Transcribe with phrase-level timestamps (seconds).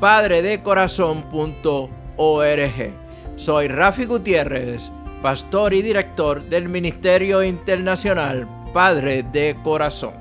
[0.00, 2.92] www.padredecorazon.org
[3.36, 4.90] Soy Rafi Gutiérrez,
[5.22, 10.14] pastor y director del Ministerio Internacional Padre de Corazón.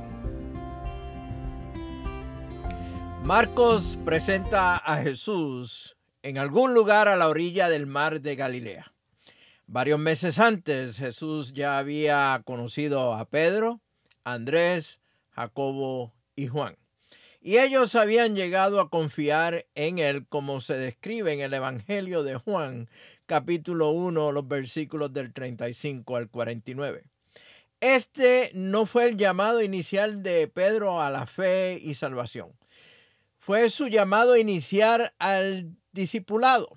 [3.23, 8.91] Marcos presenta a Jesús en algún lugar a la orilla del mar de Galilea.
[9.67, 13.79] Varios meses antes Jesús ya había conocido a Pedro,
[14.23, 14.99] Andrés,
[15.31, 16.77] Jacobo y Juan.
[17.39, 22.35] Y ellos habían llegado a confiar en él como se describe en el Evangelio de
[22.35, 22.89] Juan,
[23.25, 27.03] capítulo 1, los versículos del 35 al 49.
[27.79, 32.53] Este no fue el llamado inicial de Pedro a la fe y salvación.
[33.37, 36.75] Fue su llamado inicial al discipulado.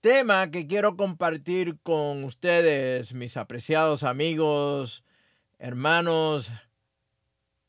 [0.00, 5.02] Tema que quiero compartir con ustedes, mis apreciados amigos,
[5.58, 6.52] hermanos,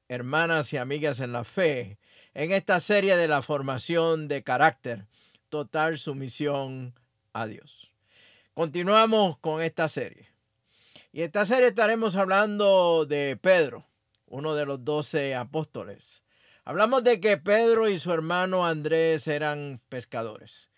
[0.10, 1.98] hermanas y amigas en la fe,
[2.34, 5.06] en esta serie de la formación de carácter,
[5.50, 6.94] total sumisión
[7.32, 7.92] a Dios.
[8.54, 10.28] Continuamos con esta serie.
[11.12, 13.86] Y esta serie estaremos hablando de Pedro,
[14.26, 16.24] uno de los doce apóstoles.
[16.66, 20.70] Hablamos de que Pedro y su hermano Andrés eran pescadores,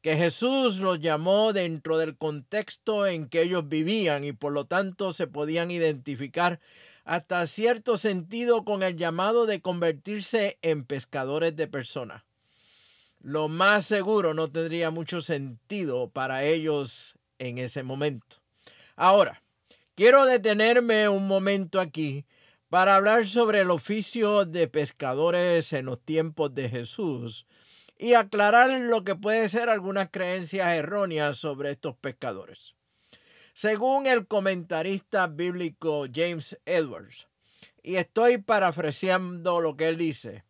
[0.00, 5.12] que Jesús los llamó dentro del contexto en que ellos vivían y por lo tanto
[5.12, 6.60] se podían identificar
[7.04, 12.22] hasta cierto sentido con el llamado de convertirse en pescadores de personas.
[13.20, 18.36] Lo más seguro no tendría mucho sentido para ellos en ese momento.
[18.96, 19.42] Ahora,
[19.94, 22.24] quiero detenerme un momento aquí
[22.70, 27.46] para hablar sobre el oficio de pescadores en los tiempos de Jesús
[27.98, 32.74] y aclarar lo que puede ser algunas creencias erróneas sobre estos pescadores.
[33.60, 37.28] Según el comentarista bíblico James Edwards,
[37.82, 40.44] y estoy parafraseando lo que él dice,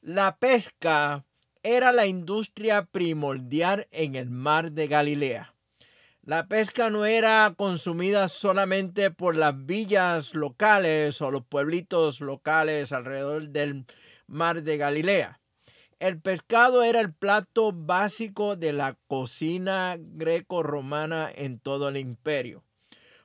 [0.00, 1.24] la pesca
[1.62, 5.54] era la industria primordial en el mar de Galilea.
[6.22, 13.50] La pesca no era consumida solamente por las villas locales o los pueblitos locales alrededor
[13.50, 13.86] del
[14.26, 15.40] mar de Galilea.
[15.98, 22.62] El pescado era el plato básico de la cocina greco-romana en todo el imperio.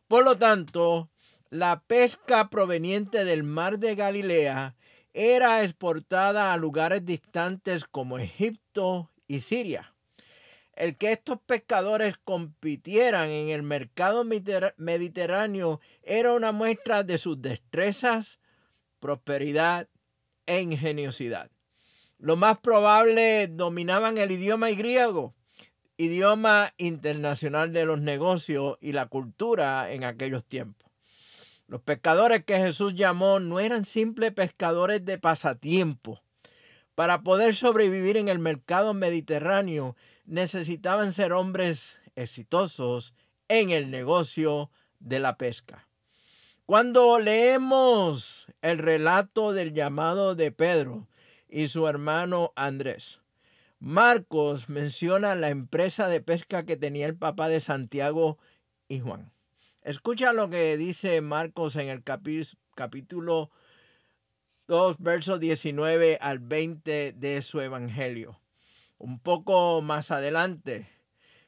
[0.08, 1.10] Por lo tanto,
[1.50, 4.76] la pesca proveniente del mar de Galilea
[5.14, 9.94] era exportada a lugares distantes como Egipto y Siria
[10.76, 18.40] el que estos pescadores compitieran en el mercado mediterráneo era una muestra de sus destrezas,
[19.00, 19.88] prosperidad
[20.46, 21.52] e ingeniosidad.
[22.24, 25.34] Lo más probable dominaban el idioma griego,
[25.98, 30.90] idioma internacional de los negocios y la cultura en aquellos tiempos.
[31.68, 36.22] Los pescadores que Jesús llamó no eran simples pescadores de pasatiempo.
[36.96, 43.14] Para poder sobrevivir en el mercado mediterráneo, necesitaban ser hombres exitosos
[43.50, 45.90] en el negocio de la pesca.
[46.66, 51.10] Cuando leemos el relato del llamado de Pedro
[51.54, 53.22] y su hermano Andrés,
[53.78, 58.40] Marcos menciona la empresa de pesca que tenía el papá de Santiago
[58.88, 59.32] y Juan.
[59.84, 63.52] Escucha lo que dice Marcos en el capítulo
[64.68, 68.40] 2, versos 19 al 20 de su evangelio.
[68.98, 70.90] Un poco más adelante,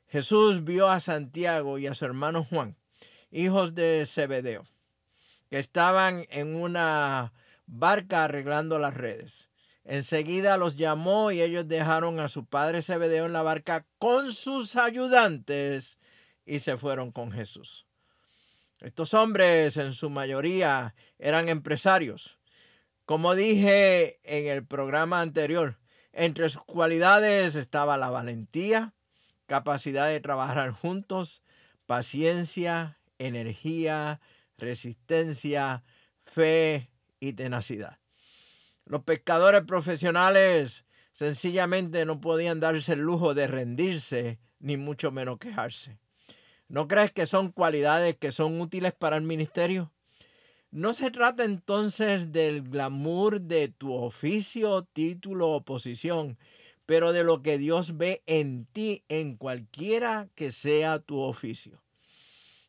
[0.08, 2.76] Jesús vio a Santiago y a su hermano Juan,
[3.32, 4.66] hijos de Zebedeo,
[5.50, 7.34] que estaban en una
[7.66, 9.50] barca arreglando las redes.
[9.86, 14.76] Enseguida los llamó y ellos dejaron a su padre Zebedeo en la barca con sus
[14.76, 16.00] ayudantes
[16.44, 17.86] y se fueron con Jesús.
[18.82, 22.40] Estos hombres en su mayoría eran empresarios.
[23.06, 25.78] Como dije en el programa anterior,
[26.18, 28.94] Entre sus cualidades estaba la valentía,
[29.48, 31.42] capacidad de trabajar juntos,
[31.86, 34.22] paciencia, energía,
[34.58, 35.84] resistencia,
[36.24, 36.90] fe
[37.20, 38.00] y tenacidad.
[38.86, 45.98] Los pescadores profesionales sencillamente no podían darse el lujo de rendirse, ni mucho menos quejarse.
[46.68, 49.92] ¿No crees que son cualidades que son útiles para el ministerio?
[50.70, 56.38] No se trata entonces del glamour de tu oficio, título o posición,
[56.86, 61.82] pero de lo que Dios ve en ti en cualquiera que sea tu oficio.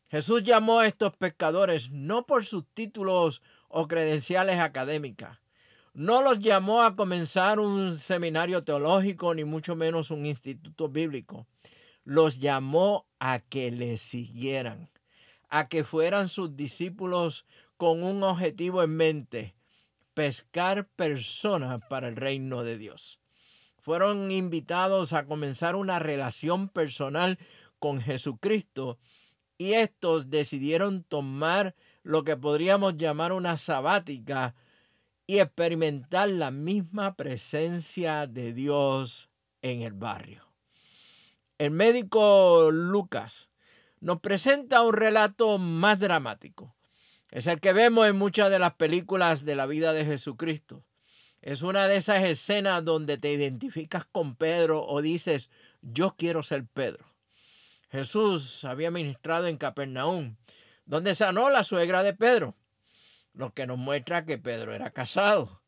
[0.09, 5.37] Jesús llamó a estos pescadores no por sus títulos o credenciales académicas.
[5.97, 11.47] No los llamó a comenzar un seminario teológico ni mucho menos un instituto bíblico.
[12.03, 14.91] Los llamó a que le siguieran,
[15.49, 17.47] a que fueran sus discípulos
[17.77, 19.55] con un objetivo en mente,
[20.13, 23.19] pescar personas para el reino de Dios.
[23.79, 27.39] Fueron invitados a comenzar una relación personal
[27.79, 28.99] con Jesucristo
[29.57, 31.73] y estos decidieron tomar
[32.03, 34.53] lo que podríamos llamar una sabática
[35.27, 39.29] y experimentar la misma presencia de Dios
[39.61, 40.47] en el barrio.
[41.57, 43.49] El médico Lucas
[43.99, 46.73] nos presenta un relato más dramático.
[47.29, 50.83] Es el que vemos en muchas de las películas de la vida de Jesucristo.
[51.41, 55.49] Es una de esas escenas donde te identificas con Pedro o dices,
[55.81, 57.05] yo quiero ser Pedro.
[57.89, 60.35] Jesús había ministrado en Capernaum,
[60.85, 62.55] donde sanó la suegra de Pedro,
[63.37, 65.61] lo que nos muestra que Pedro era casado.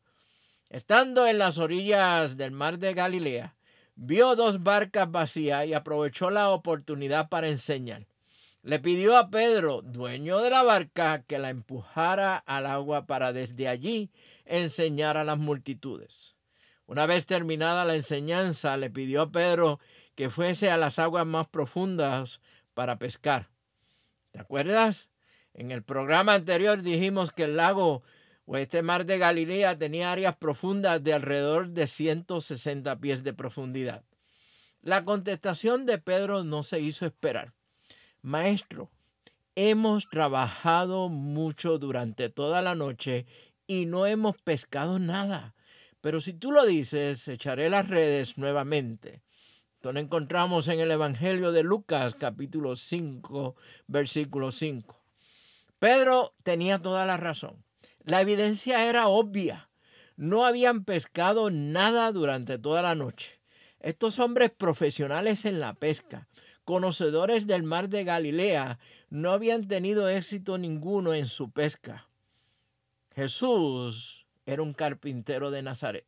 [0.68, 3.54] Estando en las orillas del mar de Galilea,
[3.94, 8.06] vio dos barcas vacías y aprovechó la oportunidad para enseñar.
[8.62, 13.68] Le pidió a Pedro, dueño de la barca, que la empujara al agua para desde
[13.68, 14.10] allí
[14.44, 16.36] enseñar a las multitudes.
[16.86, 19.78] Una vez terminada la enseñanza, le pidió a Pedro
[20.14, 22.40] que fuese a las aguas más profundas
[22.74, 23.48] para pescar.
[24.32, 25.09] ¿Te acuerdas?
[25.54, 28.02] En el programa anterior dijimos que el lago
[28.46, 34.04] o este mar de Galilea tenía áreas profundas de alrededor de 160 pies de profundidad.
[34.82, 37.52] La contestación de Pedro no se hizo esperar.
[38.22, 38.90] Maestro,
[39.54, 43.26] hemos trabajado mucho durante toda la noche
[43.66, 45.54] y no hemos pescado nada.
[46.00, 49.22] Pero si tú lo dices, echaré las redes nuevamente.
[49.74, 53.56] Esto lo encontramos en el Evangelio de Lucas, capítulo 5,
[53.86, 54.99] versículo 5.
[55.80, 57.64] Pedro tenía toda la razón.
[58.04, 59.70] La evidencia era obvia.
[60.14, 63.40] No habían pescado nada durante toda la noche.
[63.80, 66.28] Estos hombres profesionales en la pesca,
[66.64, 68.78] conocedores del mar de Galilea,
[69.08, 72.10] no habían tenido éxito ninguno en su pesca.
[73.14, 76.04] Jesús era un carpintero de Nazaret,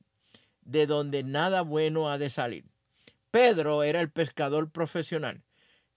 [0.60, 2.66] de donde nada bueno ha de salir.
[3.30, 5.42] Pedro era el pescador profesional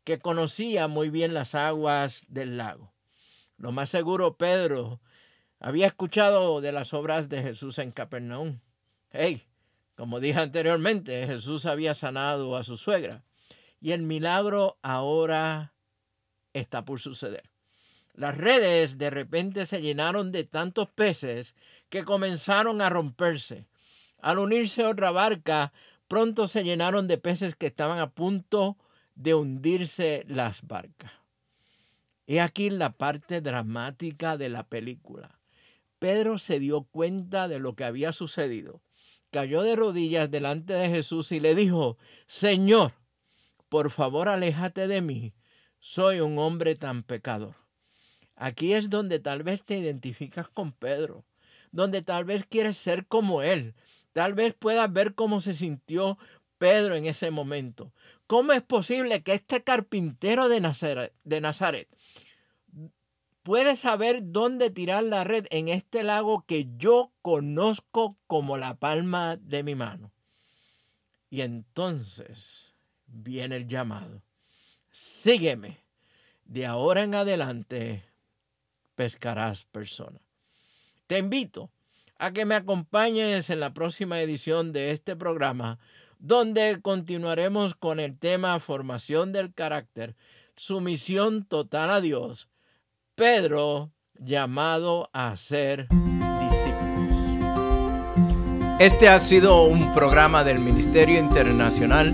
[0.06, 2.95] que conocía muy bien las aguas del lago.
[3.58, 5.00] Lo más seguro, Pedro
[5.60, 8.60] había escuchado de las obras de Jesús en Capernaum.
[9.12, 9.48] Hey,
[9.96, 13.24] como dije anteriormente, Jesús había sanado a su suegra
[13.80, 15.74] y el milagro ahora
[16.54, 17.50] está por suceder.
[18.14, 21.56] Las redes de repente se llenaron de tantos peces
[21.90, 23.68] que comenzaron a romperse.
[24.22, 25.74] Al unirse otra barca,
[26.08, 28.78] pronto se llenaron de peces que estaban a punto
[29.16, 31.12] de hundirse las barcas.
[32.28, 35.40] He aquí la parte dramática de la película.
[36.00, 38.82] Pedro se dio cuenta de lo que había sucedido.
[39.32, 42.94] Cayó de rodillas delante de Jesús y le dijo, Señor,
[43.70, 45.34] por favor aléjate de mí,
[45.80, 47.56] soy un hombre tan pecador.
[48.36, 51.26] Aquí es donde tal vez te identificas con Pedro,
[51.72, 53.76] donde tal vez quieres ser como él,
[54.16, 56.18] Tal vez puedas ver cómo se sintió
[56.58, 57.92] Pedro en ese momento.
[58.28, 61.90] ¿Cómo es posible que este carpintero de Nazaret, de Nazaret
[63.46, 69.38] puede saber dónde tirar la red en este lago que yo conozco como la palma
[69.38, 70.12] de mi mano?
[71.30, 72.74] Y entonces
[73.06, 74.24] viene el llamado.
[74.90, 75.78] Sígueme.
[76.44, 78.04] De ahora en adelante
[78.96, 80.24] pescarás personas.
[81.06, 81.70] Te invito
[82.18, 85.78] a que me acompañes en la próxima edición de este programa,
[86.18, 90.16] donde continuaremos con el tema formación del carácter,
[90.56, 92.50] sumisión total a Dios,
[93.16, 97.16] Pedro llamado a ser discípulos.
[98.78, 102.14] Este ha sido un programa del Ministerio Internacional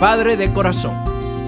[0.00, 0.96] Padre de Corazón,